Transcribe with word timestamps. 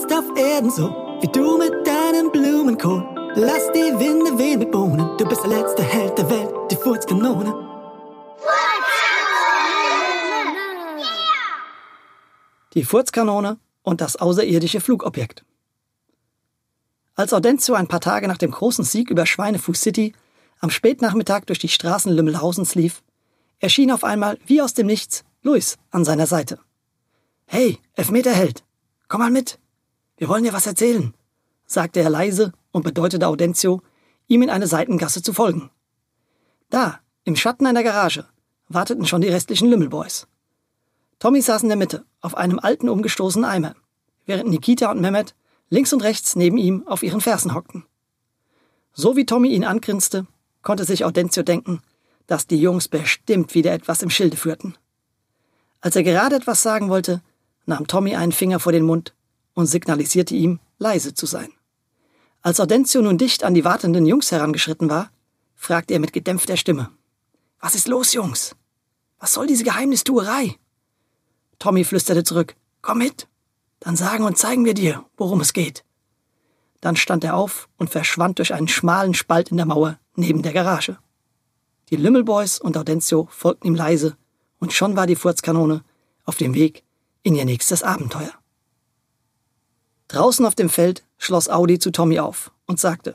jetzt 0.00 0.12
auf 0.12 0.36
Erden 0.36 0.70
so, 0.70 0.88
wie 1.20 1.28
du 1.28 1.58
mit 1.58 1.86
deinem 1.86 2.30
Blumenkohl. 2.30 3.06
Lass 3.34 3.70
die 3.72 3.98
Winde 3.98 4.38
wehen 4.38 4.58
mit 4.58 4.70
Bohnen, 4.70 5.16
du 5.18 5.24
bist 5.26 5.42
der 5.42 5.50
letzte 5.50 5.82
Held 5.82 6.16
der 6.18 6.28
Welt, 6.30 6.52
die 6.70 6.76
Furzkanone. 6.76 7.54
Die 12.74 12.84
Furzkanone 12.84 13.58
und 13.82 14.00
das 14.00 14.16
außerirdische 14.16 14.80
Flugobjekt. 14.80 15.44
Als 17.14 17.32
Audencio 17.32 17.74
ein 17.74 17.88
paar 17.88 18.00
Tage 18.00 18.28
nach 18.28 18.38
dem 18.38 18.52
großen 18.52 18.84
Sieg 18.84 19.10
über 19.10 19.26
Schweinefuß 19.26 19.80
City 19.80 20.14
am 20.60 20.70
Spätnachmittag 20.70 21.44
durch 21.46 21.58
die 21.58 21.68
Straßen 21.68 22.12
Lümmelhausens 22.12 22.74
lief, 22.74 23.02
erschien 23.58 23.90
auf 23.90 24.04
einmal 24.04 24.38
wie 24.46 24.62
aus 24.62 24.74
dem 24.74 24.86
Nichts 24.86 25.24
Luis 25.42 25.78
an 25.90 26.04
seiner 26.04 26.26
Seite. 26.26 26.58
Hey, 27.46 27.78
Elfmeterheld, 27.94 28.64
komm 29.08 29.20
mal 29.20 29.30
mit. 29.30 29.58
Wir 30.20 30.28
wollen 30.28 30.44
dir 30.44 30.52
was 30.52 30.66
erzählen, 30.66 31.14
sagte 31.64 32.00
er 32.00 32.10
leise 32.10 32.52
und 32.72 32.82
bedeutete 32.82 33.26
Audencio, 33.26 33.80
ihm 34.28 34.42
in 34.42 34.50
eine 34.50 34.66
Seitengasse 34.66 35.22
zu 35.22 35.32
folgen. 35.32 35.70
Da, 36.68 37.00
im 37.24 37.36
Schatten 37.36 37.64
einer 37.64 37.82
Garage, 37.82 38.26
warteten 38.68 39.06
schon 39.06 39.22
die 39.22 39.30
restlichen 39.30 39.70
Lümmelboys. 39.70 40.26
Tommy 41.20 41.40
saß 41.40 41.62
in 41.62 41.70
der 41.70 41.78
Mitte, 41.78 42.04
auf 42.20 42.36
einem 42.36 42.58
alten 42.58 42.90
umgestoßenen 42.90 43.48
Eimer, 43.48 43.74
während 44.26 44.50
Nikita 44.50 44.90
und 44.90 45.00
Mehmet 45.00 45.34
links 45.70 45.90
und 45.94 46.02
rechts 46.02 46.36
neben 46.36 46.58
ihm 46.58 46.86
auf 46.86 47.02
ihren 47.02 47.22
Fersen 47.22 47.54
hockten. 47.54 47.86
So 48.92 49.16
wie 49.16 49.24
Tommy 49.24 49.48
ihn 49.54 49.64
angrinste, 49.64 50.26
konnte 50.60 50.84
sich 50.84 51.06
Audencio 51.06 51.42
denken, 51.42 51.80
dass 52.26 52.46
die 52.46 52.60
Jungs 52.60 52.88
bestimmt 52.88 53.54
wieder 53.54 53.72
etwas 53.72 54.02
im 54.02 54.10
Schilde 54.10 54.36
führten. 54.36 54.76
Als 55.80 55.96
er 55.96 56.02
gerade 56.02 56.36
etwas 56.36 56.62
sagen 56.62 56.90
wollte, 56.90 57.22
nahm 57.64 57.86
Tommy 57.86 58.16
einen 58.16 58.32
Finger 58.32 58.60
vor 58.60 58.72
den 58.72 58.84
Mund 58.84 59.14
und 59.54 59.66
signalisierte 59.66 60.34
ihm, 60.34 60.60
leise 60.78 61.14
zu 61.14 61.26
sein. 61.26 61.52
Als 62.42 62.60
Audencio 62.60 63.02
nun 63.02 63.18
dicht 63.18 63.44
an 63.44 63.54
die 63.54 63.64
wartenden 63.64 64.06
Jungs 64.06 64.32
herangeschritten 64.32 64.88
war, 64.88 65.10
fragte 65.54 65.94
er 65.94 66.00
mit 66.00 66.12
gedämpfter 66.12 66.56
Stimme. 66.56 66.90
Was 67.60 67.74
ist 67.74 67.88
los, 67.88 68.14
Jungs? 68.14 68.56
Was 69.18 69.32
soll 69.32 69.46
diese 69.46 69.64
Geheimnistuerei? 69.64 70.56
Tommy 71.58 71.84
flüsterte 71.84 72.24
zurück. 72.24 72.56
Komm 72.80 72.98
mit. 72.98 73.28
Dann 73.80 73.96
sagen 73.96 74.24
und 74.24 74.38
zeigen 74.38 74.64
wir 74.64 74.74
dir, 74.74 75.04
worum 75.18 75.40
es 75.40 75.52
geht. 75.52 75.84
Dann 76.80 76.96
stand 76.96 77.24
er 77.24 77.36
auf 77.36 77.68
und 77.76 77.90
verschwand 77.90 78.38
durch 78.38 78.54
einen 78.54 78.68
schmalen 78.68 79.12
Spalt 79.12 79.50
in 79.50 79.58
der 79.58 79.66
Mauer 79.66 79.98
neben 80.14 80.42
der 80.42 80.54
Garage. 80.54 80.98
Die 81.90 81.96
Lümmelboys 81.96 82.58
und 82.58 82.76
Audencio 82.76 83.28
folgten 83.30 83.68
ihm 83.68 83.74
leise, 83.74 84.16
und 84.58 84.72
schon 84.72 84.96
war 84.96 85.06
die 85.06 85.16
Furzkanone 85.16 85.82
auf 86.24 86.36
dem 86.36 86.54
Weg 86.54 86.84
in 87.22 87.34
ihr 87.34 87.44
nächstes 87.44 87.82
Abenteuer. 87.82 88.32
Draußen 90.10 90.44
auf 90.44 90.56
dem 90.56 90.68
Feld 90.68 91.04
schloss 91.18 91.48
Audi 91.48 91.78
zu 91.78 91.92
Tommy 91.92 92.18
auf 92.18 92.50
und 92.66 92.80
sagte, 92.80 93.14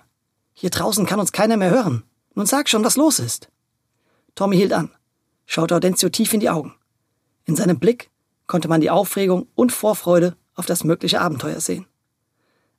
hier 0.53 0.69
draußen 0.69 1.05
kann 1.05 1.19
uns 1.19 1.33
keiner 1.33 1.57
mehr 1.57 1.69
hören. 1.69 2.03
Nun 2.35 2.45
sag 2.45 2.69
schon, 2.69 2.85
was 2.85 2.95
los 2.95 3.19
ist. 3.19 3.49
Tommy 4.33 4.55
hielt 4.55 4.71
an, 4.71 4.89
schaute 5.45 5.75
Audencio 5.75 6.07
tief 6.07 6.31
in 6.31 6.39
die 6.39 6.49
Augen. 6.49 6.73
In 7.43 7.57
seinem 7.57 7.79
Blick 7.79 8.11
konnte 8.47 8.69
man 8.69 8.79
die 8.79 8.91
Aufregung 8.91 9.49
und 9.55 9.73
Vorfreude 9.73 10.37
auf 10.55 10.67
das 10.67 10.85
mögliche 10.85 11.19
Abenteuer 11.19 11.59
sehen. 11.59 11.85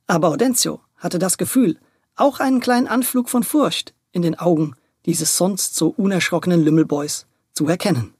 Aber 0.07 0.29
Audencio 0.29 0.81
hatte 0.97 1.19
das 1.19 1.37
Gefühl, 1.37 1.79
auch 2.15 2.41
einen 2.41 2.61
kleinen 2.61 2.89
Anflug 2.89 3.29
von 3.29 3.43
Furcht 3.43 3.93
in 4.13 4.23
den 4.23 4.39
Augen 4.39 4.77
dieses 5.05 5.37
sonst 5.37 5.75
so 5.75 5.89
unerschrockenen 5.89 6.65
Lümmelboys 6.65 7.27
zu 7.53 7.69
erkennen. 7.69 8.15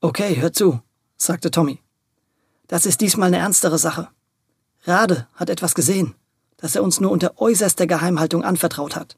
Okay, 0.00 0.34
hör 0.40 0.52
zu, 0.52 0.80
sagte 1.16 1.52
Tommy. 1.52 1.80
Das 2.66 2.86
ist 2.86 3.02
diesmal 3.02 3.28
eine 3.28 3.38
ernstere 3.38 3.78
Sache. 3.78 4.08
Rade 4.86 5.26
hat 5.34 5.50
etwas 5.50 5.74
gesehen, 5.74 6.14
das 6.56 6.76
er 6.76 6.82
uns 6.82 7.00
nur 7.00 7.10
unter 7.10 7.40
äußerster 7.40 7.86
Geheimhaltung 7.86 8.44
anvertraut 8.44 8.96
hat. 8.96 9.16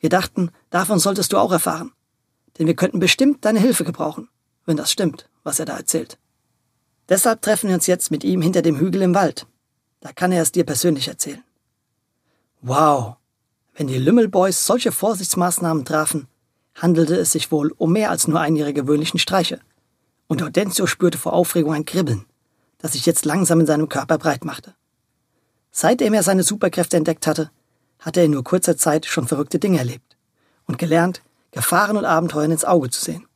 Wir 0.00 0.08
dachten, 0.08 0.50
davon 0.70 0.98
solltest 0.98 1.32
du 1.32 1.38
auch 1.38 1.52
erfahren. 1.52 1.92
Denn 2.58 2.66
wir 2.66 2.74
könnten 2.74 2.98
bestimmt 2.98 3.44
deine 3.44 3.60
Hilfe 3.60 3.84
gebrauchen, 3.84 4.28
wenn 4.66 4.76
das 4.76 4.90
stimmt, 4.90 5.28
was 5.44 5.58
er 5.58 5.66
da 5.66 5.76
erzählt. 5.76 6.18
Deshalb 7.08 7.42
treffen 7.42 7.68
wir 7.68 7.74
uns 7.74 7.86
jetzt 7.86 8.10
mit 8.10 8.24
ihm 8.24 8.42
hinter 8.42 8.62
dem 8.62 8.78
Hügel 8.78 9.02
im 9.02 9.14
Wald. 9.14 9.46
Da 10.00 10.12
kann 10.12 10.32
er 10.32 10.42
es 10.42 10.52
dir 10.52 10.64
persönlich 10.64 11.08
erzählen. 11.08 11.42
Wow! 12.62 13.16
Wenn 13.74 13.86
die 13.86 13.98
Lümmelboys 13.98 14.66
solche 14.66 14.92
Vorsichtsmaßnahmen 14.92 15.84
trafen, 15.84 16.26
handelte 16.74 17.16
es 17.16 17.32
sich 17.32 17.50
wohl 17.50 17.72
um 17.76 17.92
mehr 17.92 18.10
als 18.10 18.26
nur 18.28 18.40
einen 18.40 18.56
ihrer 18.56 18.72
gewöhnlichen 18.72 19.18
Streiche. 19.18 19.60
Und 20.26 20.42
Audencio 20.42 20.86
spürte 20.86 21.18
vor 21.18 21.32
Aufregung 21.32 21.72
ein 21.74 21.84
Kribbeln, 21.84 22.26
das 22.78 22.92
sich 22.92 23.06
jetzt 23.06 23.24
langsam 23.24 23.60
in 23.60 23.66
seinem 23.66 23.88
Körper 23.88 24.18
breit 24.18 24.44
machte. 24.44 24.74
Seitdem 25.70 26.14
er 26.14 26.22
seine 26.22 26.42
Superkräfte 26.42 26.96
entdeckt 26.96 27.26
hatte, 27.26 27.50
hatte 27.98 28.20
er 28.20 28.26
in 28.26 28.32
nur 28.32 28.44
kurzer 28.44 28.76
Zeit 28.76 29.06
schon 29.06 29.28
verrückte 29.28 29.58
Dinge 29.58 29.78
erlebt 29.78 30.16
und 30.66 30.78
gelernt, 30.78 31.22
Gefahren 31.52 31.96
und 31.96 32.04
Abenteuern 32.04 32.50
ins 32.50 32.64
Auge 32.64 32.90
zu 32.90 33.04
sehen. 33.04 33.26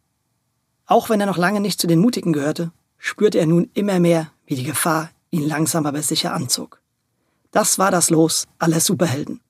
Auch 0.86 1.08
wenn 1.08 1.20
er 1.20 1.26
noch 1.26 1.38
lange 1.38 1.60
nicht 1.60 1.80
zu 1.80 1.86
den 1.86 2.00
Mutigen 2.00 2.32
gehörte, 2.32 2.72
spürte 2.98 3.38
er 3.38 3.46
nun 3.46 3.70
immer 3.74 4.00
mehr, 4.00 4.30
wie 4.46 4.54
die 4.54 4.64
Gefahr 4.64 5.10
ihn 5.30 5.46
langsam 5.46 5.86
aber 5.86 6.02
sicher 6.02 6.32
anzog. 6.32 6.80
Das 7.50 7.78
war 7.78 7.90
das 7.90 8.10
Los 8.10 8.46
aller 8.58 8.80
Superhelden. 8.80 9.40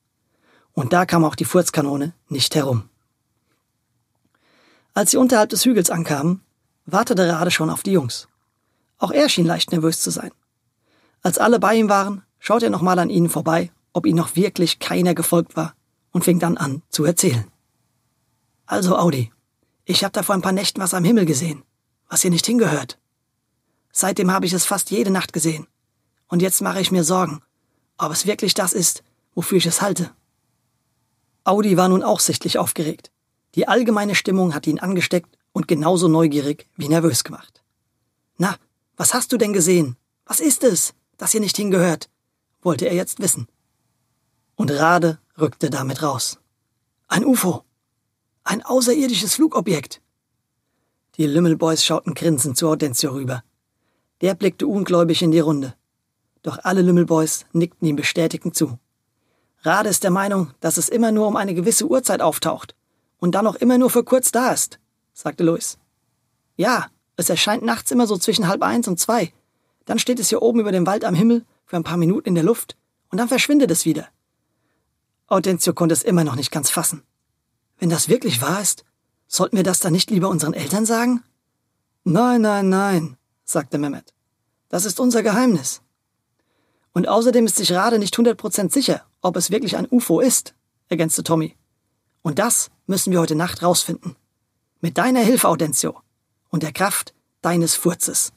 Und 0.72 0.92
da 0.92 1.06
kam 1.06 1.24
auch 1.24 1.34
die 1.34 1.44
Furzkanone 1.44 2.14
nicht 2.28 2.54
herum. 2.54 2.88
Als 4.92 5.10
sie 5.10 5.16
unterhalb 5.16 5.50
des 5.50 5.64
Hügels 5.64 5.90
ankamen, 5.90 6.40
wartete 6.86 7.28
Rade 7.28 7.50
schon 7.50 7.70
auf 7.70 7.82
die 7.82 7.92
Jungs. 7.92 8.28
Auch 8.98 9.10
er 9.10 9.28
schien 9.28 9.46
leicht 9.46 9.72
nervös 9.72 10.00
zu 10.00 10.10
sein. 10.10 10.30
Als 11.22 11.38
alle 11.38 11.58
bei 11.58 11.74
ihm 11.74 11.88
waren, 11.88 12.22
schaute 12.44 12.66
er 12.66 12.70
nochmal 12.70 12.98
an 12.98 13.08
ihnen 13.08 13.30
vorbei, 13.30 13.72
ob 13.94 14.04
ihnen 14.04 14.18
noch 14.18 14.36
wirklich 14.36 14.78
keiner 14.78 15.14
gefolgt 15.14 15.56
war, 15.56 15.74
und 16.12 16.24
fing 16.24 16.38
dann 16.38 16.58
an 16.58 16.82
zu 16.90 17.04
erzählen. 17.04 17.50
Also, 18.66 18.98
Audi, 18.98 19.32
ich 19.86 20.04
habe 20.04 20.12
da 20.12 20.22
vor 20.22 20.34
ein 20.34 20.42
paar 20.42 20.52
Nächten 20.52 20.78
was 20.82 20.92
am 20.92 21.04
Himmel 21.04 21.24
gesehen, 21.24 21.62
was 22.10 22.20
hier 22.20 22.30
nicht 22.30 22.44
hingehört. 22.44 22.98
Seitdem 23.92 24.30
habe 24.30 24.44
ich 24.44 24.52
es 24.52 24.66
fast 24.66 24.90
jede 24.90 25.10
Nacht 25.10 25.32
gesehen. 25.32 25.66
Und 26.28 26.42
jetzt 26.42 26.60
mache 26.60 26.82
ich 26.82 26.92
mir 26.92 27.02
Sorgen, 27.02 27.40
ob 27.96 28.12
es 28.12 28.26
wirklich 28.26 28.52
das 28.52 28.74
ist, 28.74 29.02
wofür 29.34 29.56
ich 29.56 29.66
es 29.66 29.80
halte. 29.80 30.10
Audi 31.44 31.78
war 31.78 31.88
nun 31.88 32.02
auch 32.02 32.20
sichtlich 32.20 32.58
aufgeregt. 32.58 33.10
Die 33.54 33.68
allgemeine 33.68 34.14
Stimmung 34.14 34.54
hat 34.54 34.66
ihn 34.66 34.80
angesteckt 34.80 35.38
und 35.52 35.66
genauso 35.66 36.08
neugierig 36.08 36.68
wie 36.76 36.88
nervös 36.88 37.24
gemacht. 37.24 37.62
Na, 38.36 38.56
was 38.98 39.14
hast 39.14 39.32
du 39.32 39.38
denn 39.38 39.54
gesehen? 39.54 39.96
Was 40.26 40.40
ist 40.40 40.62
es, 40.62 40.92
das 41.16 41.32
hier 41.32 41.40
nicht 41.40 41.56
hingehört? 41.56 42.10
Wollte 42.64 42.86
er 42.86 42.94
jetzt 42.94 43.20
wissen. 43.20 43.46
Und 44.56 44.70
Rade 44.70 45.18
rückte 45.38 45.70
damit 45.70 46.02
raus. 46.02 46.38
Ein 47.08 47.24
UFO. 47.24 47.64
Ein 48.42 48.62
außerirdisches 48.62 49.34
Flugobjekt. 49.34 50.00
Die 51.16 51.26
Lümmelboys 51.26 51.84
schauten 51.84 52.14
grinsend 52.14 52.56
zu 52.56 52.68
Audencio 52.68 53.12
rüber. 53.12 53.44
Der 54.20 54.34
blickte 54.34 54.66
ungläubig 54.66 55.22
in 55.22 55.30
die 55.30 55.40
Runde. 55.40 55.74
Doch 56.42 56.58
alle 56.62 56.82
Lümmelboys 56.82 57.46
nickten 57.52 57.86
ihm 57.86 57.96
bestätigend 57.96 58.56
zu. 58.56 58.78
Rade 59.62 59.88
ist 59.88 60.02
der 60.02 60.10
Meinung, 60.10 60.52
dass 60.60 60.76
es 60.76 60.88
immer 60.88 61.10
nur 61.10 61.26
um 61.26 61.36
eine 61.36 61.54
gewisse 61.54 61.88
Uhrzeit 61.88 62.20
auftaucht 62.20 62.74
und 63.18 63.34
dann 63.34 63.46
auch 63.46 63.54
immer 63.54 63.78
nur 63.78 63.90
für 63.90 64.04
kurz 64.04 64.30
da 64.30 64.52
ist, 64.52 64.78
sagte 65.14 65.44
Louis. 65.44 65.78
Ja, 66.56 66.88
es 67.16 67.30
erscheint 67.30 67.62
nachts 67.62 67.90
immer 67.90 68.06
so 68.06 68.18
zwischen 68.18 68.48
halb 68.48 68.62
eins 68.62 68.88
und 68.88 69.00
zwei. 69.00 69.32
Dann 69.86 69.98
steht 69.98 70.20
es 70.20 70.28
hier 70.28 70.42
oben 70.42 70.60
über 70.60 70.72
dem 70.72 70.86
Wald 70.86 71.04
am 71.04 71.14
Himmel 71.14 71.44
für 71.74 71.78
ein 71.78 71.82
paar 71.82 71.96
Minuten 71.96 72.28
in 72.28 72.34
der 72.36 72.44
Luft 72.44 72.76
und 73.10 73.18
dann 73.18 73.26
verschwindet 73.26 73.68
es 73.72 73.84
wieder. 73.84 74.06
Audencio 75.26 75.74
konnte 75.74 75.92
es 75.92 76.04
immer 76.04 76.22
noch 76.22 76.36
nicht 76.36 76.52
ganz 76.52 76.70
fassen. 76.70 77.02
Wenn 77.78 77.90
das 77.90 78.08
wirklich 78.08 78.40
wahr 78.40 78.62
ist, 78.62 78.84
sollten 79.26 79.56
wir 79.56 79.64
das 79.64 79.80
dann 79.80 79.92
nicht 79.92 80.08
lieber 80.08 80.28
unseren 80.28 80.54
Eltern 80.54 80.86
sagen? 80.86 81.24
Nein, 82.04 82.42
nein, 82.42 82.68
nein, 82.68 83.16
sagte 83.44 83.78
Mehmet. 83.78 84.14
Das 84.68 84.84
ist 84.84 85.00
unser 85.00 85.24
Geheimnis. 85.24 85.82
Und 86.92 87.08
außerdem 87.08 87.44
ist 87.46 87.56
sich 87.56 87.72
Rade 87.72 87.98
nicht 87.98 88.14
100% 88.14 88.72
sicher, 88.72 89.04
ob 89.20 89.36
es 89.36 89.50
wirklich 89.50 89.76
ein 89.76 89.88
UFO 89.90 90.20
ist, 90.20 90.54
ergänzte 90.88 91.24
Tommy. 91.24 91.56
Und 92.22 92.38
das 92.38 92.70
müssen 92.86 93.10
wir 93.10 93.18
heute 93.18 93.34
Nacht 93.34 93.64
rausfinden. 93.64 94.14
Mit 94.80 94.96
deiner 94.96 95.22
Hilfe, 95.22 95.48
Audencio. 95.48 96.00
Und 96.50 96.62
der 96.62 96.72
Kraft 96.72 97.14
deines 97.42 97.74
Furzes. 97.74 98.32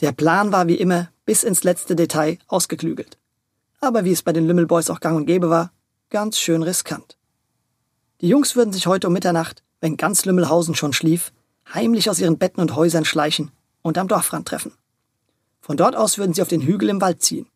Der 0.00 0.12
Plan 0.12 0.52
war 0.52 0.68
wie 0.68 0.74
immer 0.74 1.08
bis 1.24 1.42
ins 1.42 1.64
letzte 1.64 1.96
Detail 1.96 2.38
ausgeklügelt. 2.48 3.16
Aber 3.80 4.04
wie 4.04 4.12
es 4.12 4.22
bei 4.22 4.34
den 4.34 4.46
Lümmelboys 4.46 4.90
auch 4.90 5.00
gang 5.00 5.16
und 5.16 5.24
gäbe 5.24 5.48
war, 5.48 5.72
ganz 6.10 6.38
schön 6.38 6.62
riskant. 6.62 7.16
Die 8.20 8.28
Jungs 8.28 8.56
würden 8.56 8.74
sich 8.74 8.86
heute 8.86 9.06
um 9.06 9.14
Mitternacht, 9.14 9.62
wenn 9.80 9.96
ganz 9.96 10.26
Lümmelhausen 10.26 10.74
schon 10.74 10.92
schlief, 10.92 11.32
heimlich 11.72 12.10
aus 12.10 12.18
ihren 12.18 12.36
Betten 12.36 12.60
und 12.60 12.76
Häusern 12.76 13.06
schleichen 13.06 13.50
und 13.80 13.96
am 13.96 14.06
Dorfrand 14.06 14.46
treffen. 14.46 14.72
Von 15.62 15.78
dort 15.78 15.96
aus 15.96 16.18
würden 16.18 16.34
sie 16.34 16.42
auf 16.42 16.48
den 16.48 16.60
Hügel 16.60 16.90
im 16.90 17.00
Wald 17.00 17.22
ziehen. 17.22 17.46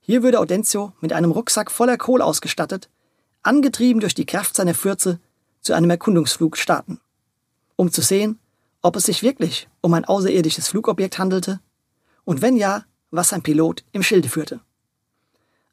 Hier 0.00 0.22
würde 0.22 0.40
Audencio 0.40 0.92
mit 1.00 1.12
einem 1.12 1.32
Rucksack 1.32 1.70
voller 1.70 1.98
Kohl 1.98 2.22
ausgestattet, 2.22 2.88
angetrieben 3.42 4.00
durch 4.00 4.14
die 4.14 4.26
Kraft 4.26 4.56
seiner 4.56 4.74
Fürze, 4.74 5.20
zu 5.60 5.74
einem 5.74 5.90
Erkundungsflug 5.90 6.56
starten. 6.56 6.98
Um 7.76 7.92
zu 7.92 8.00
sehen, 8.00 8.38
ob 8.80 8.96
es 8.96 9.04
sich 9.04 9.22
wirklich 9.22 9.68
um 9.82 9.92
ein 9.94 10.04
außerirdisches 10.04 10.68
Flugobjekt 10.68 11.18
handelte 11.18 11.60
und 12.24 12.42
wenn 12.42 12.56
ja, 12.56 12.84
was 13.10 13.28
sein 13.30 13.42
Pilot 13.42 13.84
im 13.92 14.02
Schilde 14.02 14.28
führte. 14.28 14.60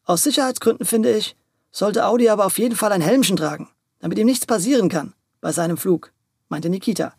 Aus 0.03 0.23
Sicherheitsgründen 0.23 0.85
finde 0.85 1.15
ich, 1.15 1.35
sollte 1.71 2.05
Audi 2.05 2.29
aber 2.29 2.45
auf 2.45 2.57
jeden 2.57 2.75
Fall 2.75 2.91
ein 2.91 3.01
Helmchen 3.01 3.37
tragen, 3.37 3.69
damit 3.99 4.19
ihm 4.19 4.25
nichts 4.25 4.45
passieren 4.45 4.89
kann 4.89 5.13
bei 5.39 5.51
seinem 5.51 5.77
Flug, 5.77 6.11
meinte 6.49 6.69
Nikita. 6.69 7.13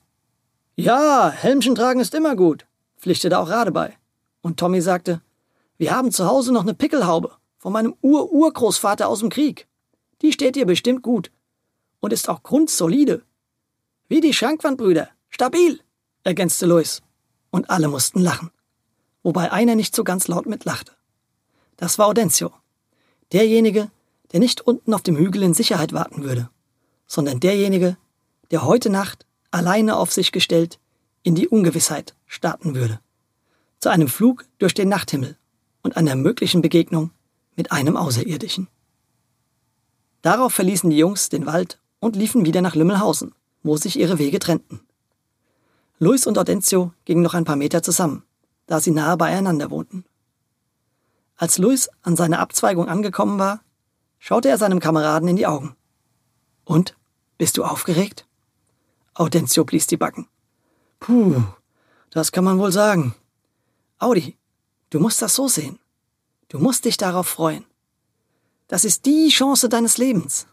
Ja, 0.77 1.31
Helmchen 1.31 1.75
tragen 1.75 2.01
ist 2.01 2.15
immer 2.15 2.37
gut, 2.37 2.67
pflichtete 2.99 3.39
auch 3.39 3.49
Rade 3.49 3.73
bei. 3.73 3.97
Und 4.41 4.59
Tommy 4.59 4.81
sagte, 4.81 5.21
wir 5.77 5.95
haben 5.95 6.13
zu 6.13 6.27
Hause 6.27 6.53
noch 6.53 6.63
eine 6.63 6.75
Pickelhaube 6.75 7.33
von 7.59 7.73
meinem 7.73 7.95
Ur-Urgroßvater 8.03 9.09
aus 9.09 9.21
dem 9.21 9.29
Krieg. 9.29 9.67
Die 10.23 10.33
steht 10.33 10.57
dir 10.57 10.67
bestimmt 10.67 11.03
gut 11.03 11.31
und 12.01 12.13
ist 12.13 12.29
auch 12.29 12.43
grundsolide. 12.43 13.23
Wie 14.09 14.21
die 14.21 14.33
Schrankwandbrüder. 14.33 15.09
Stabil, 15.29 15.81
ergänzte 16.25 16.67
Louis. 16.67 17.03
Und 17.51 17.71
alle 17.71 17.89
mussten 17.89 18.21
lachen. 18.21 18.51
Wobei 19.23 19.53
einer 19.53 19.75
nicht 19.75 19.95
so 19.95 20.05
ganz 20.05 20.29
laut 20.29 20.47
mitlachte. 20.47 20.93
Das 21.77 21.99
war 21.99 22.07
Audencio. 22.07 22.53
Derjenige, 23.33 23.91
der 24.33 24.41
nicht 24.41 24.61
unten 24.61 24.95
auf 24.95 25.03
dem 25.03 25.17
Hügel 25.17 25.43
in 25.43 25.55
Sicherheit 25.55 25.93
warten 25.93 26.25
würde, 26.25 26.51
sondern 27.07 27.41
derjenige, 27.41 27.97
der 28.51 28.65
heute 28.65 28.91
Nacht, 28.91 29.27
alleine 29.51 29.97
auf 29.97 30.13
sich 30.13 30.33
gestellt, 30.33 30.79
in 31.23 31.35
die 31.35 31.49
Ungewissheit 31.49 32.15
starten 32.27 32.75
würde. 32.75 33.01
Zu 33.79 33.91
einem 33.91 34.09
Flug 34.09 34.47
durch 34.59 34.75
den 34.75 34.89
Nachthimmel 34.89 35.37
und 35.83 35.97
einer 35.97 36.17
möglichen 36.17 36.63
Begegnung 36.63 37.11
mit 37.57 37.73
einem 37.73 37.97
Außerirdischen. 37.97 38.69
Darauf 40.23 40.55
verließen 40.55 40.91
die 40.91 40.99
Jungs 40.99 41.29
den 41.29 41.47
Wald 41.47 41.81
und 42.01 42.17
liefen 42.17 42.45
wieder 42.45 42.63
nach 42.63 42.75
Lümmelhausen, 42.75 43.35
wo 43.63 43.77
sich 43.77 43.99
ihre 43.99 44.19
Wege 44.19 44.39
trennten. 44.39 44.81
Luis 45.99 46.27
und 46.27 46.39
Audencio 46.39 46.93
gingen 47.05 47.23
noch 47.23 47.35
ein 47.35 47.45
paar 47.45 47.57
Meter 47.57 47.83
zusammen, 47.83 48.25
da 48.67 48.81
sie 48.81 48.91
nahe 48.91 49.17
beieinander 49.17 49.71
wohnten. 49.71 50.05
Als 51.37 51.59
Luis 51.59 51.91
an 52.03 52.17
seiner 52.17 52.39
Abzweigung 52.39 52.89
angekommen 52.89 53.39
war, 53.39 53.61
schaute 54.19 54.49
er 54.49 54.59
seinem 54.59 54.81
Kameraden 54.81 55.29
in 55.29 55.37
die 55.37 55.47
Augen. 55.47 55.75
Und? 56.65 56.97
Bist 57.39 57.57
du 57.57 57.65
aufgeregt? 57.65 58.27
Audencio 59.15 59.65
blies 59.65 59.89
die 59.89 59.97
Backen. 59.97 60.29
Puh, 61.01 61.43
das 62.11 62.31
kann 62.31 62.45
man 62.45 62.59
wohl 62.59 62.71
sagen. 62.71 63.15
Audi, 63.99 64.37
du 64.91 65.01
musst 65.01 65.21
das 65.21 65.35
so 65.35 65.49
sehen. 65.49 65.81
Du 66.49 66.59
musst 66.59 66.85
dich 66.85 66.97
darauf 66.97 67.27
freuen. 67.27 67.65
Das 68.69 68.85
ist 68.85 69.05
die 69.07 69.29
Chance 69.29 69.69
deines 69.69 69.99
Lebens. 69.99 70.47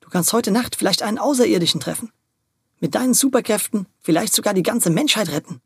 Du 0.00 0.10
kannst 0.10 0.32
heute 0.32 0.50
Nacht 0.50 0.76
vielleicht 0.76 1.02
einen 1.02 1.18
Außerirdischen 1.18 1.80
treffen. 1.80 2.12
Mit 2.80 2.94
deinen 2.94 3.14
Superkräften 3.14 3.86
vielleicht 4.00 4.34
sogar 4.34 4.52
die 4.52 4.62
ganze 4.62 4.90
Menschheit 4.90 5.30
retten. 5.30 5.60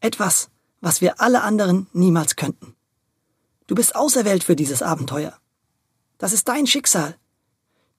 Etwas, 0.00 0.50
was 0.80 1.00
wir 1.00 1.20
alle 1.20 1.42
anderen 1.42 1.86
niemals 1.92 2.36
könnten. 2.36 2.74
Du 3.66 3.74
bist 3.74 3.94
auserwählt 3.94 4.44
für 4.44 4.56
dieses 4.56 4.82
Abenteuer. 4.82 5.38
Das 6.18 6.32
ist 6.32 6.48
dein 6.48 6.66
Schicksal. 6.66 7.16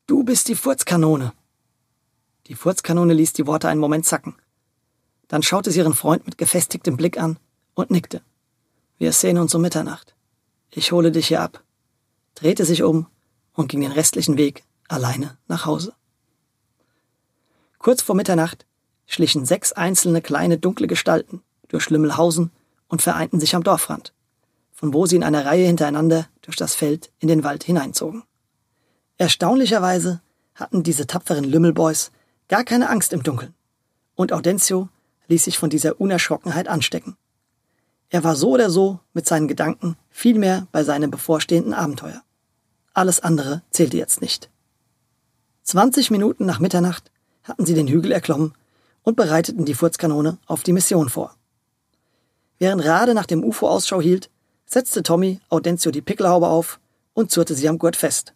Du 0.07 0.23
bist 0.23 0.47
die 0.47 0.55
Furzkanone. 0.55 1.33
Die 2.47 2.55
Furzkanone 2.55 3.13
ließ 3.13 3.33
die 3.33 3.47
Worte 3.47 3.69
einen 3.69 3.79
Moment 3.79 4.05
zacken. 4.05 4.35
Dann 5.27 5.43
schaute 5.43 5.71
sie 5.71 5.79
ihren 5.79 5.93
Freund 5.93 6.25
mit 6.25 6.37
gefestigtem 6.37 6.97
Blick 6.97 7.17
an 7.17 7.39
und 7.73 7.91
nickte. 7.91 8.21
Wir 8.97 9.13
sehen 9.13 9.37
uns 9.37 9.55
um 9.55 9.61
Mitternacht. 9.61 10.15
Ich 10.71 10.91
hole 10.91 11.11
dich 11.11 11.27
hier 11.27 11.41
ab 11.41 11.63
drehte 12.35 12.65
sich 12.65 12.83
um 12.83 13.07
und 13.53 13.67
ging 13.67 13.81
den 13.81 13.91
restlichen 13.91 14.37
Weg 14.37 14.63
alleine 14.87 15.37
nach 15.47 15.65
Hause. 15.65 15.93
Kurz 17.77 18.01
vor 18.01 18.15
Mitternacht 18.15 18.65
schlichen 19.07 19.45
sechs 19.45 19.71
einzelne 19.71 20.21
kleine 20.21 20.57
dunkle 20.57 20.87
Gestalten 20.87 21.41
durch 21.67 21.83
Schlümmelhausen 21.83 22.51
und 22.91 23.01
vereinten 23.01 23.39
sich 23.39 23.55
am 23.55 23.63
Dorfrand, 23.63 24.13
von 24.73 24.93
wo 24.93 25.05
sie 25.05 25.15
in 25.15 25.23
einer 25.23 25.45
Reihe 25.45 25.65
hintereinander 25.65 26.27
durch 26.41 26.57
das 26.57 26.75
Feld 26.75 27.09
in 27.19 27.29
den 27.29 27.43
Wald 27.43 27.63
hineinzogen. 27.63 28.23
Erstaunlicherweise 29.17 30.21
hatten 30.55 30.83
diese 30.83 31.07
tapferen 31.07 31.45
Lümmelboys 31.45 32.11
gar 32.49 32.65
keine 32.65 32.89
Angst 32.89 33.13
im 33.13 33.23
Dunkeln, 33.23 33.55
und 34.15 34.33
Audencio 34.33 34.89
ließ 35.29 35.45
sich 35.45 35.57
von 35.57 35.69
dieser 35.69 36.01
Unerschrockenheit 36.01 36.67
anstecken. 36.67 37.15
Er 38.09 38.25
war 38.25 38.35
so 38.35 38.49
oder 38.49 38.69
so 38.69 38.99
mit 39.13 39.25
seinen 39.25 39.47
Gedanken 39.47 39.95
vielmehr 40.09 40.67
bei 40.73 40.83
seinem 40.83 41.09
bevorstehenden 41.09 41.73
Abenteuer. 41.73 42.21
Alles 42.93 43.21
andere 43.21 43.61
zählte 43.71 43.95
jetzt 43.95 44.19
nicht. 44.19 44.49
20 45.63 46.11
Minuten 46.11 46.45
nach 46.45 46.59
Mitternacht 46.59 47.09
hatten 47.43 47.65
sie 47.65 47.73
den 47.73 47.87
Hügel 47.87 48.11
erklommen 48.11 48.53
und 49.03 49.15
bereiteten 49.15 49.63
die 49.63 49.75
Furzkanone 49.75 50.39
auf 50.45 50.63
die 50.63 50.73
Mission 50.73 51.07
vor. 51.07 51.33
Während 52.61 52.85
Rade 52.85 53.15
nach 53.15 53.25
dem 53.25 53.43
UFO 53.43 53.67
Ausschau 53.67 53.99
hielt, 53.99 54.29
setzte 54.67 55.01
Tommy 55.01 55.39
Audencio 55.49 55.91
die 55.91 56.03
Pickelhaube 56.03 56.45
auf 56.45 56.79
und 57.15 57.31
zurrte 57.31 57.55
sie 57.55 57.67
am 57.67 57.79
Gurt 57.79 57.95
fest. 57.95 58.35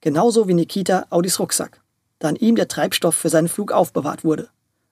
Genauso 0.00 0.48
wie 0.48 0.54
Nikita 0.54 1.06
Audis 1.10 1.38
Rucksack, 1.38 1.80
da 2.18 2.30
an 2.30 2.34
ihm 2.34 2.56
der 2.56 2.66
Treibstoff 2.66 3.14
für 3.14 3.28
seinen 3.28 3.46
Flug 3.46 3.70
aufbewahrt 3.70 4.24
wurde. 4.24 4.48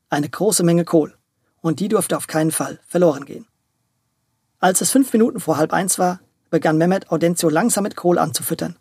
Eine 0.08 0.28
große 0.28 0.62
Menge 0.62 0.84
Kohl. 0.84 1.16
Und 1.60 1.80
die 1.80 1.88
durfte 1.88 2.16
auf 2.16 2.28
keinen 2.28 2.52
Fall 2.52 2.78
verloren 2.86 3.24
gehen. 3.24 3.44
Als 4.60 4.80
es 4.80 4.92
fünf 4.92 5.12
Minuten 5.12 5.40
vor 5.40 5.56
halb 5.56 5.72
eins 5.72 5.98
war, 5.98 6.20
begann 6.48 6.78
Mehmet 6.78 7.10
Audencio 7.10 7.48
langsam 7.48 7.82
mit 7.82 7.96
Kohl 7.96 8.20
anzufüttern, 8.20 8.76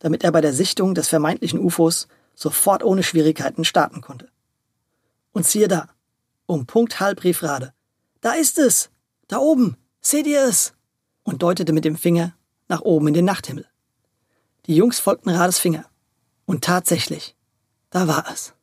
damit 0.00 0.22
er 0.22 0.32
bei 0.32 0.42
der 0.42 0.52
Sichtung 0.52 0.94
des 0.94 1.08
vermeintlichen 1.08 1.60
UFOs 1.60 2.08
sofort 2.34 2.84
ohne 2.84 3.02
Schwierigkeiten 3.02 3.64
starten 3.64 4.02
konnte. 4.02 4.28
Und 5.32 5.46
siehe 5.46 5.66
da, 5.66 5.88
um 6.44 6.66
Punkt 6.66 7.00
halb 7.00 7.24
rief 7.24 7.42
Rade, 7.42 7.72
da 8.20 8.32
ist 8.32 8.58
es, 8.58 8.90
da 9.30 9.38
oben, 9.38 9.76
seht 10.00 10.26
ihr 10.26 10.44
es? 10.44 10.74
und 11.22 11.42
deutete 11.42 11.72
mit 11.72 11.84
dem 11.84 11.96
Finger 11.96 12.34
nach 12.66 12.80
oben 12.80 13.08
in 13.08 13.14
den 13.14 13.24
Nachthimmel. 13.24 13.66
Die 14.66 14.74
Jungs 14.74 14.98
folgten 14.98 15.30
Rades 15.30 15.58
Finger. 15.58 15.84
Und 16.46 16.64
tatsächlich, 16.64 17.36
da 17.90 18.08
war 18.08 18.24
es. 18.32 18.54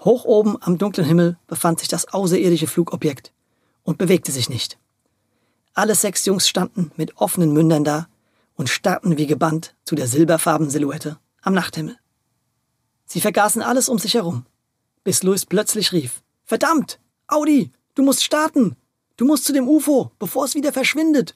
Hoch 0.00 0.24
oben 0.24 0.60
am 0.60 0.76
dunklen 0.76 1.06
Himmel 1.06 1.38
befand 1.46 1.78
sich 1.78 1.88
das 1.88 2.08
außerirdische 2.08 2.66
Flugobjekt 2.66 3.32
und 3.84 3.96
bewegte 3.96 4.32
sich 4.32 4.50
nicht. 4.50 4.78
Alle 5.72 5.94
sechs 5.94 6.26
Jungs 6.26 6.46
standen 6.48 6.92
mit 6.96 7.16
offenen 7.16 7.52
Mündern 7.52 7.84
da 7.84 8.08
und 8.54 8.68
starrten 8.68 9.16
wie 9.16 9.26
gebannt 9.26 9.74
zu 9.84 9.94
der 9.94 10.08
silberfarbenen 10.08 10.70
Silhouette 10.70 11.18
am 11.40 11.54
Nachthimmel. 11.54 11.96
Sie 13.06 13.22
vergaßen 13.22 13.62
alles 13.62 13.88
um 13.88 13.98
sich 13.98 14.14
herum, 14.14 14.44
bis 15.04 15.22
Louis 15.22 15.46
plötzlich 15.46 15.92
rief, 15.92 16.22
Verdammt! 16.44 17.00
Audi! 17.26 17.72
Du 17.94 18.02
musst 18.02 18.22
starten! 18.22 18.76
Du 19.18 19.24
musst 19.24 19.44
zu 19.44 19.52
dem 19.52 19.68
UFO, 19.68 20.12
bevor 20.20 20.44
es 20.44 20.54
wieder 20.54 20.72
verschwindet! 20.72 21.34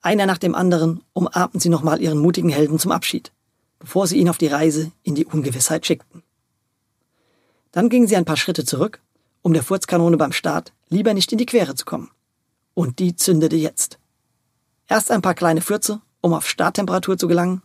Einer 0.00 0.24
nach 0.24 0.38
dem 0.38 0.54
anderen 0.54 1.02
umarmten 1.12 1.60
sie 1.60 1.68
nochmal 1.68 2.00
ihren 2.00 2.18
mutigen 2.18 2.48
Helden 2.48 2.78
zum 2.78 2.90
Abschied, 2.90 3.32
bevor 3.78 4.06
sie 4.06 4.16
ihn 4.16 4.30
auf 4.30 4.38
die 4.38 4.46
Reise 4.46 4.90
in 5.02 5.14
die 5.14 5.26
Ungewissheit 5.26 5.84
schickten. 5.84 6.22
Dann 7.70 7.90
gingen 7.90 8.06
sie 8.06 8.16
ein 8.16 8.24
paar 8.24 8.38
Schritte 8.38 8.64
zurück, 8.64 9.00
um 9.42 9.52
der 9.52 9.62
Furzkanone 9.62 10.16
beim 10.16 10.32
Start 10.32 10.72
lieber 10.88 11.12
nicht 11.12 11.30
in 11.32 11.38
die 11.38 11.46
Quere 11.46 11.74
zu 11.74 11.84
kommen. 11.84 12.10
Und 12.72 12.98
die 12.98 13.14
zündete 13.14 13.56
jetzt. 13.56 13.98
Erst 14.88 15.10
ein 15.10 15.22
paar 15.22 15.34
kleine 15.34 15.60
Fürze, 15.60 16.00
um 16.22 16.32
auf 16.32 16.48
Starttemperatur 16.48 17.18
zu 17.18 17.28
gelangen, 17.28 17.62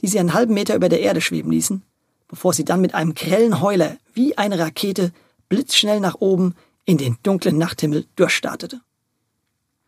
die 0.00 0.08
sie 0.08 0.18
einen 0.18 0.34
halben 0.34 0.54
Meter 0.54 0.74
über 0.74 0.88
der 0.88 1.00
Erde 1.00 1.20
schweben 1.20 1.52
ließen, 1.52 1.82
bevor 2.26 2.52
sie 2.52 2.64
dann 2.64 2.80
mit 2.80 2.94
einem 2.94 3.14
grellen 3.14 3.60
Heuler 3.60 3.96
wie 4.12 4.36
eine 4.36 4.58
Rakete 4.58 5.12
blitzschnell 5.48 6.00
nach 6.00 6.16
oben 6.16 6.56
in 6.90 6.98
den 6.98 7.18
dunklen 7.22 7.56
Nachthimmel 7.56 8.06
durchstartete. 8.16 8.80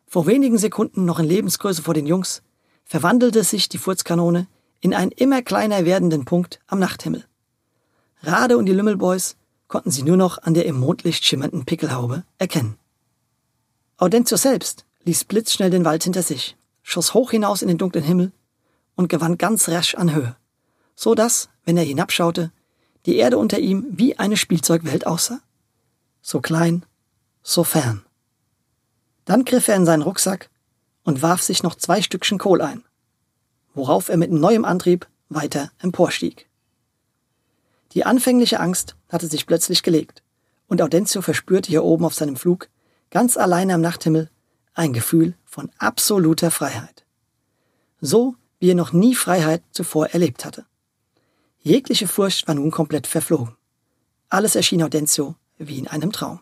Vor 0.06 0.28
wenigen 0.28 0.56
Sekunden 0.56 1.04
noch 1.04 1.18
in 1.18 1.26
Lebensgröße 1.26 1.82
vor 1.82 1.94
den 1.94 2.06
Jungs 2.06 2.42
verwandelte 2.84 3.42
sich 3.42 3.68
die 3.68 3.78
Furzkanone 3.78 4.46
in 4.78 4.94
einen 4.94 5.10
immer 5.10 5.42
kleiner 5.42 5.84
werdenden 5.84 6.24
Punkt 6.24 6.60
am 6.68 6.78
Nachthimmel. 6.78 7.24
Rade 8.20 8.56
und 8.56 8.66
die 8.66 8.72
Lümmelboys 8.72 9.34
konnten 9.66 9.90
sie 9.90 10.04
nur 10.04 10.16
noch 10.16 10.38
an 10.38 10.54
der 10.54 10.64
im 10.66 10.78
Mondlicht 10.78 11.24
schimmernden 11.24 11.64
Pickelhaube 11.64 12.22
erkennen. 12.38 12.78
Audencio 13.96 14.36
selbst 14.36 14.84
ließ 15.02 15.24
blitzschnell 15.24 15.70
den 15.70 15.84
Wald 15.84 16.04
hinter 16.04 16.22
sich, 16.22 16.56
schoss 16.84 17.14
hoch 17.14 17.32
hinaus 17.32 17.62
in 17.62 17.68
den 17.68 17.78
dunklen 17.78 18.04
Himmel 18.04 18.30
und 18.94 19.08
gewann 19.08 19.38
ganz 19.38 19.68
rasch 19.68 19.96
an 19.96 20.14
Höhe, 20.14 20.36
so 20.94 21.16
dass, 21.16 21.48
wenn 21.64 21.76
er 21.76 21.82
hinabschaute, 21.82 22.52
die 23.06 23.16
Erde 23.16 23.38
unter 23.38 23.58
ihm 23.58 23.86
wie 23.90 24.20
eine 24.20 24.36
Spielzeugwelt 24.36 25.04
aussah. 25.04 25.40
So 26.20 26.40
klein, 26.40 26.84
so 27.42 27.64
fern. 27.64 28.04
Dann 29.24 29.44
griff 29.44 29.68
er 29.68 29.76
in 29.76 29.86
seinen 29.86 30.02
Rucksack 30.02 30.50
und 31.04 31.22
warf 31.22 31.42
sich 31.42 31.62
noch 31.62 31.74
zwei 31.74 32.02
Stückchen 32.02 32.38
Kohl 32.38 32.60
ein, 32.60 32.84
worauf 33.74 34.08
er 34.08 34.16
mit 34.16 34.30
neuem 34.30 34.64
Antrieb 34.64 35.08
weiter 35.28 35.70
emporstieg. 35.80 36.48
Die 37.92 38.04
anfängliche 38.04 38.60
Angst 38.60 38.96
hatte 39.08 39.26
sich 39.26 39.46
plötzlich 39.46 39.82
gelegt, 39.82 40.22
und 40.68 40.80
Audencio 40.80 41.20
verspürte 41.20 41.68
hier 41.68 41.84
oben 41.84 42.04
auf 42.04 42.14
seinem 42.14 42.36
Flug 42.36 42.68
ganz 43.10 43.36
alleine 43.36 43.74
am 43.74 43.82
Nachthimmel, 43.82 44.30
ein 44.74 44.94
Gefühl 44.94 45.34
von 45.44 45.70
absoluter 45.78 46.50
Freiheit. 46.50 47.04
So, 48.00 48.36
wie 48.58 48.70
er 48.70 48.74
noch 48.74 48.92
nie 48.92 49.14
Freiheit 49.14 49.62
zuvor 49.72 50.08
erlebt 50.08 50.44
hatte. 50.44 50.64
Jegliche 51.60 52.08
Furcht 52.08 52.48
war 52.48 52.54
nun 52.54 52.70
komplett 52.70 53.06
verflogen. 53.06 53.54
Alles 54.28 54.56
erschien 54.56 54.82
Audencio 54.82 55.36
wie 55.58 55.78
in 55.78 55.88
einem 55.88 56.10
Traum. 56.10 56.40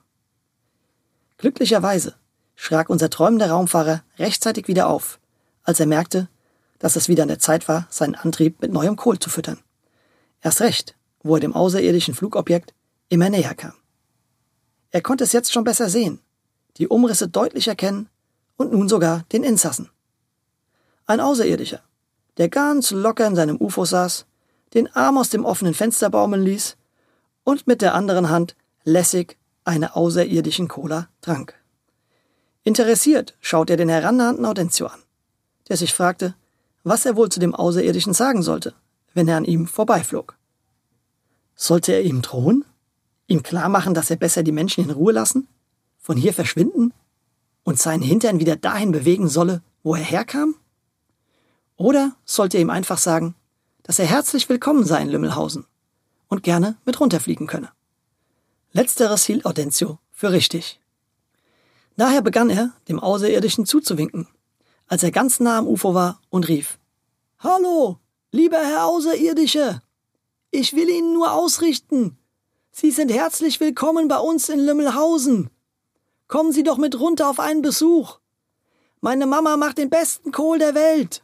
Glücklicherweise 1.41 2.17
schrak 2.55 2.91
unser 2.91 3.09
träumender 3.09 3.49
Raumfahrer 3.49 4.03
rechtzeitig 4.19 4.69
wieder 4.69 4.89
auf, 4.89 5.19
als 5.63 5.81
er 5.81 5.87
merkte, 5.87 6.29
dass 6.79 6.97
es 6.97 7.09
wieder 7.09 7.23
an 7.23 7.31
der 7.31 7.39
Zeit 7.39 7.67
war, 7.67 7.87
seinen 7.89 8.15
Antrieb 8.15 8.61
mit 8.61 8.71
neuem 8.71 8.97
Kohl 8.97 9.19
zu 9.19 9.31
füttern. 9.31 9.59
Erst 10.43 10.61
recht, 10.61 10.97
wo 11.23 11.37
er 11.37 11.41
dem 11.41 11.55
außerirdischen 11.55 12.13
Flugobjekt 12.13 12.75
immer 13.09 13.31
näher 13.31 13.55
kam. 13.55 13.73
Er 14.91 15.01
konnte 15.01 15.25
es 15.25 15.33
jetzt 15.33 15.51
schon 15.51 15.65
besser 15.65 15.89
sehen, 15.89 16.21
die 16.77 16.89
Umrisse 16.89 17.27
deutlich 17.27 17.69
erkennen 17.69 18.11
und 18.59 18.71
nun 18.73 18.91
sogar 18.91 19.25
den 19.33 19.43
Insassen. 19.43 19.89
Ein 21.07 21.21
Außerirdischer, 21.21 21.81
der 22.37 22.51
ganz 22.51 22.91
locker 22.91 23.27
in 23.27 23.35
seinem 23.35 23.57
UFO 23.59 23.87
saß, 23.87 24.27
den 24.75 24.95
Arm 24.95 25.17
aus 25.17 25.31
dem 25.31 25.47
offenen 25.47 25.73
Fenster 25.73 26.11
baumeln 26.11 26.43
ließ 26.43 26.77
und 27.45 27.67
mit 27.67 27.81
der 27.81 27.95
anderen 27.95 28.29
Hand 28.29 28.57
lässig 28.85 29.39
eine 29.71 29.97
außerirdischen 29.97 30.69
Cola 30.69 31.09
trank. 31.21 31.55
Interessiert 32.63 33.37
schaut 33.41 33.71
er 33.71 33.77
den 33.77 33.89
herannahenden 33.89 34.45
Audentio 34.45 34.87
an, 34.87 35.01
der 35.69 35.77
sich 35.77 35.95
fragte, 35.95 36.35
was 36.85 37.07
er 37.07 37.17
wohl 37.17 37.31
zu 37.31 37.41
dem 37.41 37.55
Außerirdischen 37.55 38.13
sagen 38.13 38.43
sollte, 38.43 38.75
wenn 39.15 39.29
er 39.29 39.37
an 39.37 39.45
ihm 39.45 39.67
vorbeiflog. 39.67 40.37
Sollte 41.55 41.93
er 41.93 42.03
ihm 42.03 42.23
drohen? 42.23 42.65
Ihm 43.27 43.43
klarmachen, 43.43 43.95
dass 43.95 44.11
er 44.11 44.17
besser 44.17 44.43
die 44.43 44.53
Menschen 44.53 44.85
in 44.85 44.91
Ruhe 44.91 45.13
lassen? 45.13 45.47
Von 45.99 46.17
hier 46.17 46.35
verschwinden? 46.35 46.93
Und 47.63 47.79
seinen 47.79 48.03
Hintern 48.03 48.41
wieder 48.41 48.57
dahin 48.57 48.93
bewegen 48.93 49.29
solle, 49.29 49.63
wo 49.83 49.95
er 49.95 50.03
herkam? 50.03 50.57
Oder 51.77 52.17
sollte 52.25 52.57
er 52.57 52.63
ihm 52.63 52.71
einfach 52.71 52.99
sagen, 52.99 53.35
dass 53.83 53.99
er 53.99 54.07
herzlich 54.07 54.49
willkommen 54.49 54.85
sei 54.85 55.03
in 55.03 55.09
Lümmelhausen 55.09 55.67
und 56.29 56.43
gerne 56.43 56.77
mit 56.85 56.99
runterfliegen 57.01 57.47
könne? 57.47 57.71
Letzteres 58.73 59.25
hielt 59.25 59.47
Audentio 59.47 59.99
für 60.13 60.31
richtig. 60.31 60.81
Daher 61.97 62.23
begann 62.23 62.51
er, 62.51 62.73
dem 62.89 63.01
Außerirdischen 63.01 63.67
zuzuwinken, 63.67 64.29
als 64.87 65.03
er 65.03 65.11
ganz 65.11 65.41
nah 65.41 65.59
am 65.59 65.67
Ufer 65.67 65.93
war 65.93 66.21
und 66.31 66.47
rief, 66.47 66.79
Hallo, 67.41 67.99
lieber 68.31 68.59
Herr 68.59 68.87
Außerirdische! 68.87 69.83
Ich 70.53 70.75
will 70.75 70.89
Ihnen 70.89 71.13
nur 71.13 71.33
ausrichten. 71.33 72.17
Sie 72.71 72.93
sind 72.93 73.11
herzlich 73.11 73.59
willkommen 73.59 74.07
bei 74.07 74.19
uns 74.19 74.49
in 74.49 74.61
Lümmelhausen. 74.61 75.51
Kommen 76.29 76.53
Sie 76.53 76.63
doch 76.63 76.77
mit 76.77 76.99
runter 76.99 77.29
auf 77.29 77.41
einen 77.41 77.63
Besuch. 77.63 78.19
Meine 79.01 79.27
Mama 79.27 79.57
macht 79.57 79.79
den 79.79 79.91
besten 79.91 80.31
Kohl 80.31 80.59
der 80.59 80.77
Welt. 80.77 81.23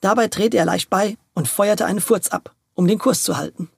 Dabei 0.00 0.28
drehte 0.28 0.56
er 0.56 0.64
leicht 0.64 0.88
bei 0.88 1.18
und 1.34 1.48
feuerte 1.48 1.84
einen 1.84 2.00
Furz 2.00 2.28
ab, 2.28 2.54
um 2.74 2.86
den 2.86 2.98
Kurs 2.98 3.22
zu 3.24 3.36
halten. 3.36 3.70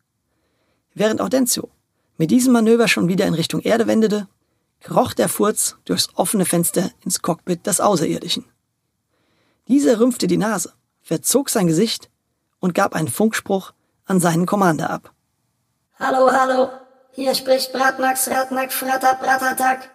Während 0.94 1.20
Audentio 1.20 1.68
mit 2.16 2.30
diesem 2.30 2.52
Manöver 2.52 2.88
schon 2.88 3.08
wieder 3.08 3.26
in 3.26 3.34
Richtung 3.34 3.60
Erde 3.60 3.86
wendete, 3.86 4.28
kroch 4.80 5.12
der 5.12 5.28
Furz 5.28 5.76
durchs 5.84 6.08
offene 6.14 6.44
Fenster 6.44 6.90
ins 7.04 7.22
Cockpit 7.22 7.66
des 7.66 7.80
Außerirdischen. 7.80 8.44
Dieser 9.68 10.00
rümpfte 10.00 10.26
die 10.26 10.36
Nase, 10.36 10.72
verzog 11.02 11.50
sein 11.50 11.66
Gesicht 11.66 12.10
und 12.60 12.74
gab 12.74 12.94
einen 12.94 13.08
Funkspruch 13.08 13.72
an 14.06 14.20
seinen 14.20 14.46
Commander 14.46 14.90
ab. 14.90 15.12
Hallo, 15.98 16.30
hallo, 16.32 16.68
hier 17.12 17.34
spricht 17.34 17.72
Bratmax 17.72 18.28
Ratnak 18.28 18.72
Fratter 18.72 19.14
Bratatak. 19.14 19.90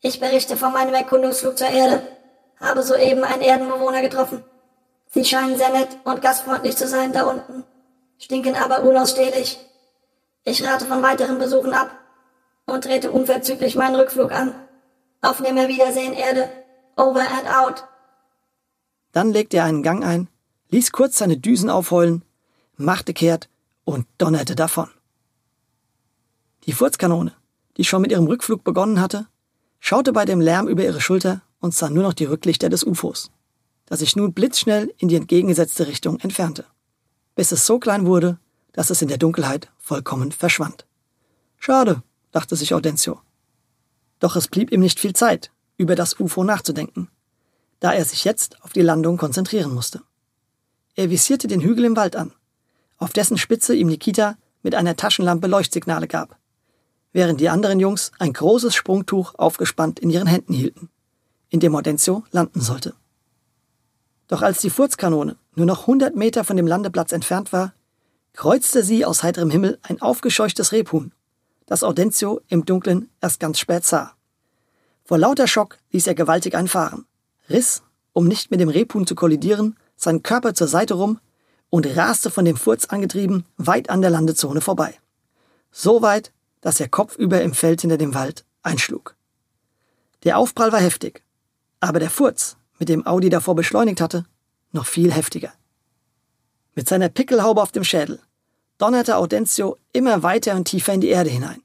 Ich 0.00 0.20
berichte 0.20 0.56
von 0.56 0.72
meinem 0.72 0.94
Erkundungsflug 0.94 1.58
zur 1.58 1.68
Erde, 1.68 2.06
habe 2.60 2.82
soeben 2.82 3.24
einen 3.24 3.42
Erdenbewohner 3.42 4.02
getroffen. 4.02 4.44
Sie 5.10 5.24
scheinen 5.24 5.56
sehr 5.56 5.70
nett 5.70 5.88
und 6.04 6.22
gastfreundlich 6.22 6.76
zu 6.76 6.86
sein 6.86 7.12
da 7.12 7.24
unten, 7.24 7.64
stinken 8.18 8.56
aber 8.56 8.82
unausstehlich. 8.82 9.58
Ich 10.44 10.62
rate 10.62 10.84
von 10.84 11.02
weiteren 11.02 11.38
Besuchen 11.38 11.72
ab 11.72 11.90
und 12.66 12.84
trete 12.84 13.10
unverzüglich 13.10 13.76
meinen 13.76 13.96
Rückflug 13.96 14.30
an. 14.30 14.54
Auf 15.22 15.40
Nimmerwiedersehen, 15.40 16.12
Erde. 16.12 16.50
Over 16.96 17.20
and 17.20 17.48
out. 17.48 17.84
Dann 19.12 19.32
legte 19.32 19.56
er 19.56 19.64
einen 19.64 19.82
Gang 19.82 20.04
ein, 20.04 20.28
ließ 20.68 20.92
kurz 20.92 21.18
seine 21.18 21.38
Düsen 21.38 21.70
aufheulen, 21.70 22.24
machte 22.76 23.14
kehrt 23.14 23.48
und 23.84 24.06
donnerte 24.18 24.54
davon. 24.54 24.90
Die 26.66 26.72
Furzkanone, 26.72 27.32
die 27.76 27.84
schon 27.84 28.02
mit 28.02 28.12
ihrem 28.12 28.26
Rückflug 28.26 28.64
begonnen 28.64 29.00
hatte, 29.00 29.26
schaute 29.80 30.12
bei 30.12 30.24
dem 30.24 30.40
Lärm 30.40 30.68
über 30.68 30.84
ihre 30.84 31.00
Schulter 31.00 31.42
und 31.60 31.74
sah 31.74 31.90
nur 31.90 32.02
noch 32.02 32.12
die 32.12 32.24
Rücklichter 32.24 32.68
des 32.68 32.84
UFOs, 32.84 33.30
das 33.86 34.00
sich 34.00 34.14
nun 34.14 34.34
blitzschnell 34.34 34.92
in 34.98 35.08
die 35.08 35.16
entgegengesetzte 35.16 35.86
Richtung 35.86 36.20
entfernte, 36.20 36.66
bis 37.34 37.50
es 37.50 37.66
so 37.66 37.78
klein 37.78 38.06
wurde, 38.06 38.38
dass 38.74 38.90
es 38.90 39.00
in 39.00 39.08
der 39.08 39.18
Dunkelheit 39.18 39.70
vollkommen 39.78 40.32
verschwand. 40.32 40.84
Schade, 41.58 42.02
dachte 42.32 42.56
sich 42.56 42.74
Audencio. 42.74 43.20
Doch 44.18 44.36
es 44.36 44.48
blieb 44.48 44.70
ihm 44.70 44.80
nicht 44.80 45.00
viel 45.00 45.14
Zeit, 45.14 45.50
über 45.78 45.94
das 45.94 46.20
UFO 46.20 46.44
nachzudenken, 46.44 47.08
da 47.80 47.92
er 47.92 48.04
sich 48.04 48.24
jetzt 48.24 48.62
auf 48.62 48.72
die 48.72 48.82
Landung 48.82 49.16
konzentrieren 49.16 49.72
musste. 49.72 50.02
Er 50.94 51.10
visierte 51.10 51.48
den 51.48 51.60
Hügel 51.60 51.84
im 51.84 51.96
Wald 51.96 52.16
an, 52.16 52.32
auf 52.98 53.12
dessen 53.12 53.38
Spitze 53.38 53.74
ihm 53.74 53.88
Nikita 53.88 54.36
mit 54.62 54.74
einer 54.74 54.96
Taschenlampe 54.96 55.46
Leuchtsignale 55.46 56.08
gab, 56.08 56.38
während 57.12 57.40
die 57.40 57.48
anderen 57.48 57.80
Jungs 57.80 58.12
ein 58.18 58.32
großes 58.32 58.74
Sprungtuch 58.74 59.34
aufgespannt 59.36 60.00
in 60.00 60.10
ihren 60.10 60.26
Händen 60.26 60.52
hielten, 60.52 60.90
in 61.48 61.60
dem 61.60 61.74
Audencio 61.76 62.24
landen 62.30 62.60
sollte. 62.60 62.94
Doch 64.26 64.42
als 64.42 64.60
die 64.60 64.70
Furzkanone 64.70 65.36
nur 65.54 65.66
noch 65.66 65.82
100 65.82 66.16
Meter 66.16 66.44
von 66.44 66.56
dem 66.56 66.66
Landeplatz 66.66 67.12
entfernt 67.12 67.52
war, 67.52 67.74
kreuzte 68.34 68.82
sie 68.82 69.04
aus 69.04 69.22
heiterem 69.22 69.50
Himmel 69.50 69.78
ein 69.82 70.02
aufgescheuchtes 70.02 70.72
Rebhuhn, 70.72 71.12
das 71.66 71.82
Audentio 71.82 72.40
im 72.48 72.66
Dunkeln 72.66 73.08
erst 73.20 73.40
ganz 73.40 73.58
spät 73.58 73.84
sah. 73.84 74.14
Vor 75.04 75.18
lauter 75.18 75.46
Schock 75.46 75.78
ließ 75.92 76.06
er 76.06 76.14
gewaltig 76.14 76.54
einfahren, 76.54 77.06
riss, 77.48 77.82
um 78.12 78.26
nicht 78.26 78.50
mit 78.50 78.60
dem 78.60 78.68
Rebhuhn 78.68 79.06
zu 79.06 79.14
kollidieren, 79.14 79.76
seinen 79.96 80.22
Körper 80.22 80.54
zur 80.54 80.68
Seite 80.68 80.94
rum 80.94 81.20
und 81.70 81.86
raste 81.96 82.30
von 82.30 82.44
dem 82.44 82.56
Furz 82.56 82.86
angetrieben 82.86 83.44
weit 83.56 83.88
an 83.88 84.02
der 84.02 84.10
Landezone 84.10 84.60
vorbei. 84.60 84.98
So 85.70 86.02
weit, 86.02 86.32
dass 86.60 86.80
er 86.80 86.88
kopfüber 86.88 87.40
im 87.42 87.54
Feld 87.54 87.82
hinter 87.82 87.98
dem 87.98 88.14
Wald 88.14 88.44
einschlug. 88.62 89.16
Der 90.24 90.38
Aufprall 90.38 90.72
war 90.72 90.80
heftig, 90.80 91.22
aber 91.80 92.00
der 92.00 92.10
Furz, 92.10 92.56
mit 92.78 92.88
dem 92.88 93.06
Audi 93.06 93.28
davor 93.28 93.54
beschleunigt 93.54 94.00
hatte, 94.00 94.24
noch 94.72 94.86
viel 94.86 95.12
heftiger. 95.12 95.52
Mit 96.76 96.88
seiner 96.88 97.08
Pickelhaube 97.08 97.62
auf 97.62 97.70
dem 97.70 97.84
Schädel 97.84 98.20
donnerte 98.78 99.16
Audencio 99.16 99.76
immer 99.92 100.24
weiter 100.24 100.56
und 100.56 100.64
tiefer 100.64 100.92
in 100.92 101.00
die 101.00 101.08
Erde 101.08 101.30
hinein. 101.30 101.62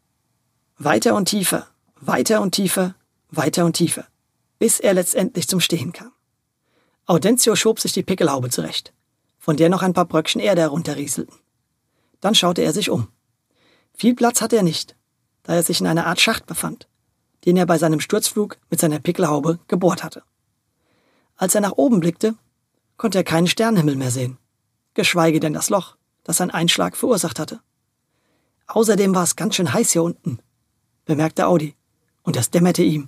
Weiter 0.78 1.16
und 1.16 1.28
tiefer, 1.28 1.68
weiter 2.00 2.42
und 2.42 2.54
tiefer, 2.54 2.96
weiter 3.32 3.66
und 3.66 3.74
tiefer, 3.74 4.06
bis 4.60 4.80
er 4.80 4.94
letztendlich 4.94 5.48
zum 5.48 5.62
Stehen 5.62 5.94
kam. 5.94 6.12
Audencio 7.08 7.56
schob 7.56 7.80
sich 7.80 7.92
die 7.92 8.04
Pickelhaube 8.04 8.52
zurecht, 8.52 8.94
von 9.40 9.58
der 9.58 9.70
noch 9.70 9.82
ein 9.82 9.94
paar 9.94 10.06
Bröckchen 10.06 10.42
Erde 10.42 10.62
herunterrieselten. 10.62 11.36
Dann 12.22 12.36
schaute 12.36 12.62
er 12.62 12.74
sich 12.74 12.92
um. 12.92 13.08
Viel 13.96 14.14
Platz 14.14 14.42
hatte 14.42 14.58
er 14.58 14.64
nicht, 14.64 14.96
da 15.42 15.56
er 15.56 15.64
sich 15.64 15.82
in 15.82 15.88
einer 15.88 16.06
Art 16.06 16.22
Schacht 16.22 16.46
befand, 16.46 16.88
den 17.46 17.58
er 17.58 17.66
bei 17.66 17.80
seinem 17.80 18.00
Sturzflug 18.00 18.58
mit 18.70 18.80
seiner 18.80 19.00
Pickelhaube 19.00 19.58
gebohrt 19.68 20.04
hatte. 20.04 20.22
Als 21.36 21.56
er 21.56 21.62
nach 21.62 21.72
oben 21.78 22.00
blickte, 22.00 22.36
konnte 22.98 23.18
er 23.18 23.24
keinen 23.24 23.48
Sternenhimmel 23.48 23.96
mehr 23.96 24.12
sehen 24.12 24.38
geschweige 25.00 25.40
denn 25.40 25.54
das 25.54 25.70
Loch, 25.70 25.96
das 26.26 26.36
sein 26.38 26.52
Einschlag 26.52 26.98
verursacht 26.98 27.40
hatte. 27.40 27.62
Außerdem 28.68 29.16
war 29.16 29.24
es 29.24 29.38
ganz 29.38 29.56
schön 29.56 29.72
heiß 29.72 29.94
hier 29.94 30.04
unten, 30.04 30.40
bemerkte 31.06 31.48
Audi, 31.48 31.74
und 32.24 32.36
es 32.36 32.52
dämmerte 32.52 32.84
ihm, 32.84 33.08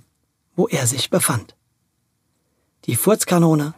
wo 0.56 0.68
er 0.68 0.86
sich 0.86 1.10
befand. 1.10 1.54
Die 2.86 2.96
Furzkanone 2.96 3.74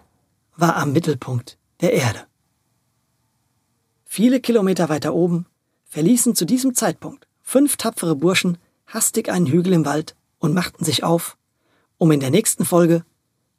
war 0.55 0.77
am 0.77 0.93
Mittelpunkt 0.93 1.59
der 1.81 1.93
Erde. 1.93 2.29
Viele 4.05 4.39
Kilometer 4.39 4.89
weiter 4.89 5.13
oben 5.13 5.47
verließen 5.87 6.37
zu 6.37 6.45
diesem 6.45 6.77
Zeitpunkt 6.77 7.27
fünf 7.43 7.77
tapfere 7.77 8.15
Burschen 8.15 8.59
hastig 8.87 9.29
einen 9.29 9.49
Hügel 9.49 9.73
im 9.73 9.85
Wald 9.85 10.15
und 10.39 10.55
machten 10.55 10.85
sich 10.85 11.03
auf, 11.03 11.37
um 11.99 12.13
in 12.13 12.21
der 12.21 12.31
nächsten 12.31 12.65
Folge 12.65 13.05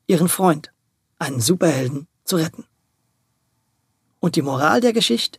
ihren 0.08 0.30
Freund, 0.30 0.72
einen 1.20 1.42
Superhelden, 1.42 2.08
zu 2.24 2.38
retten. 2.38 2.64
Und 4.26 4.36
die 4.36 4.42
Moral 4.42 4.82
der 4.82 4.92
Geschichte? 4.92 5.38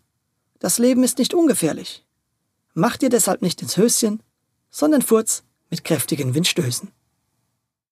Das 0.60 0.78
Leben 0.78 1.02
ist 1.02 1.18
nicht 1.18 1.34
ungefährlich. 1.34 2.06
Mach 2.72 2.96
dir 2.96 3.08
deshalb 3.08 3.42
nicht 3.42 3.60
ins 3.60 3.76
Höschen, 3.76 4.22
sondern 4.70 5.02
furz 5.02 5.42
mit 5.70 5.82
kräftigen 5.82 6.36
Windstößen. 6.36 6.92